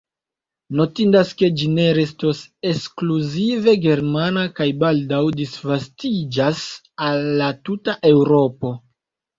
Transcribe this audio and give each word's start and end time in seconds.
Notindas 0.77 1.33
ke 1.41 1.49
ĝi 1.59 1.67
ne 1.73 1.85
restos 1.97 2.39
ekskluzive 2.71 3.77
germana 3.85 4.47
kaj 4.61 4.69
baldaŭ 4.87 5.23
disvastiĝas 5.43 6.67
al 7.11 7.27
la 7.45 7.55
tuta 7.71 7.99
Eŭropo. 8.17 8.77